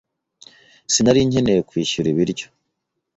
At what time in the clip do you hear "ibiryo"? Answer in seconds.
2.13-2.47